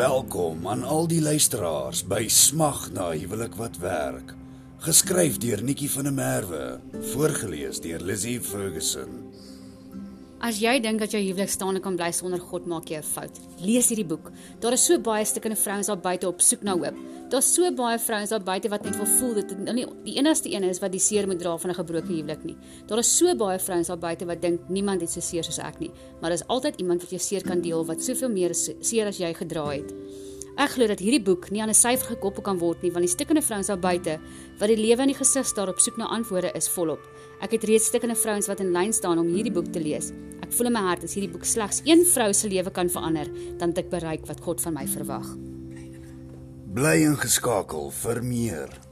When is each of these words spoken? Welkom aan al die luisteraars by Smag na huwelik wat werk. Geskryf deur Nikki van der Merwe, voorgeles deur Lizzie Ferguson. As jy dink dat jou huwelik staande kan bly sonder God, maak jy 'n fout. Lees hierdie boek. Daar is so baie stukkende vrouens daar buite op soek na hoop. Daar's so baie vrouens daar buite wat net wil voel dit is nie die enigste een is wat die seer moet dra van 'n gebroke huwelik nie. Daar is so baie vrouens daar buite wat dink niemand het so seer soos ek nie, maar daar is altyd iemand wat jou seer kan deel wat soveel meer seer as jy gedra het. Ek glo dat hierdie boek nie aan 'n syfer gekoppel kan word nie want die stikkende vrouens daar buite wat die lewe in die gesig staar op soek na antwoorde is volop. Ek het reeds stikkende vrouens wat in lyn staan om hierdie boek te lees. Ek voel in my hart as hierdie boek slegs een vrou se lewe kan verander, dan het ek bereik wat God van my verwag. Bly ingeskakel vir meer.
Welkom 0.00 0.68
aan 0.68 0.80
al 0.88 1.04
die 1.10 1.20
luisteraars 1.20 2.00
by 2.08 2.22
Smag 2.32 2.86
na 2.96 3.10
huwelik 3.10 3.52
wat 3.60 3.74
werk. 3.82 4.30
Geskryf 4.80 5.36
deur 5.42 5.60
Nikki 5.60 5.90
van 5.92 6.06
der 6.08 6.14
Merwe, 6.16 6.62
voorgeles 7.10 7.82
deur 7.84 8.00
Lizzie 8.00 8.38
Ferguson. 8.40 9.10
As 10.40 10.56
jy 10.56 10.78
dink 10.80 11.02
dat 11.02 11.12
jou 11.12 11.20
huwelik 11.20 11.50
staande 11.52 11.82
kan 11.84 11.98
bly 12.00 12.06
sonder 12.16 12.40
God, 12.40 12.64
maak 12.64 12.88
jy 12.88 12.96
'n 12.96 13.04
fout. 13.04 13.40
Lees 13.60 13.90
hierdie 13.90 14.08
boek. 14.08 14.32
Daar 14.60 14.72
is 14.72 14.86
so 14.86 14.98
baie 14.98 15.24
stukkende 15.24 15.56
vrouens 15.56 15.86
daar 15.86 16.00
buite 16.00 16.26
op 16.26 16.40
soek 16.40 16.62
na 16.62 16.72
hoop. 16.72 16.96
Daar's 17.28 17.54
so 17.54 17.70
baie 17.70 17.98
vrouens 17.98 18.30
daar 18.30 18.40
buite 18.40 18.70
wat 18.70 18.82
net 18.82 18.96
wil 18.96 19.06
voel 19.06 19.34
dit 19.34 19.50
is 19.50 19.72
nie 19.74 19.86
die 20.04 20.16
enigste 20.16 20.50
een 20.50 20.64
is 20.64 20.80
wat 20.80 20.92
die 20.92 21.00
seer 21.00 21.26
moet 21.26 21.38
dra 21.38 21.58
van 21.58 21.70
'n 21.70 21.74
gebroke 21.74 22.06
huwelik 22.06 22.44
nie. 22.44 22.56
Daar 22.86 22.98
is 22.98 23.16
so 23.16 23.34
baie 23.34 23.58
vrouens 23.58 23.88
daar 23.88 23.98
buite 23.98 24.24
wat 24.24 24.40
dink 24.40 24.60
niemand 24.68 25.00
het 25.02 25.10
so 25.10 25.20
seer 25.20 25.44
soos 25.44 25.58
ek 25.58 25.78
nie, 25.78 25.90
maar 26.20 26.30
daar 26.30 26.40
is 26.40 26.46
altyd 26.46 26.80
iemand 26.80 27.00
wat 27.02 27.10
jou 27.10 27.20
seer 27.20 27.42
kan 27.42 27.60
deel 27.60 27.84
wat 27.84 28.02
soveel 28.02 28.30
meer 28.30 28.54
seer 28.54 29.06
as 29.06 29.18
jy 29.18 29.34
gedra 29.34 29.68
het. 29.68 29.92
Ek 30.58 30.74
glo 30.74 30.86
dat 30.90 30.98
hierdie 30.98 31.22
boek 31.22 31.50
nie 31.50 31.62
aan 31.62 31.70
'n 31.70 31.74
syfer 31.74 32.16
gekoppel 32.16 32.42
kan 32.42 32.58
word 32.58 32.82
nie 32.82 32.90
want 32.90 33.04
die 33.04 33.14
stikkende 33.14 33.42
vrouens 33.42 33.66
daar 33.66 33.78
buite 33.78 34.18
wat 34.58 34.68
die 34.68 34.76
lewe 34.76 35.02
in 35.02 35.08
die 35.08 35.18
gesig 35.18 35.46
staar 35.46 35.68
op 35.68 35.78
soek 35.78 35.96
na 35.96 36.06
antwoorde 36.06 36.50
is 36.54 36.68
volop. 36.68 37.00
Ek 37.40 37.52
het 37.52 37.64
reeds 37.64 37.86
stikkende 37.86 38.16
vrouens 38.16 38.46
wat 38.46 38.60
in 38.60 38.72
lyn 38.72 38.92
staan 38.92 39.18
om 39.18 39.26
hierdie 39.26 39.52
boek 39.52 39.72
te 39.72 39.80
lees. 39.80 40.12
Ek 40.42 40.52
voel 40.52 40.66
in 40.66 40.72
my 40.72 40.80
hart 40.80 41.04
as 41.04 41.14
hierdie 41.14 41.32
boek 41.32 41.44
slegs 41.44 41.82
een 41.84 42.04
vrou 42.04 42.32
se 42.32 42.48
lewe 42.48 42.70
kan 42.70 42.88
verander, 42.88 43.28
dan 43.58 43.68
het 43.68 43.78
ek 43.78 43.90
bereik 43.90 44.26
wat 44.26 44.40
God 44.40 44.60
van 44.60 44.74
my 44.74 44.86
verwag. 44.86 45.36
Bly 46.74 47.02
ingeskakel 47.02 47.90
vir 47.90 48.22
meer. 48.22 48.89